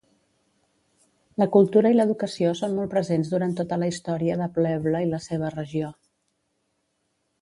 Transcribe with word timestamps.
La 1.41 1.47
cultura 1.55 1.91
i 1.93 1.97
l'educació 1.99 2.53
són 2.61 2.73
molt 2.77 2.91
presents 2.95 3.29
durant 3.35 3.53
tota 3.61 3.79
la 3.83 3.91
història 3.93 4.39
de 4.41 4.49
Pljevlja 4.57 5.03
i 5.07 5.11
la 5.13 5.21
seva 5.27 5.53
regió. 5.59 5.93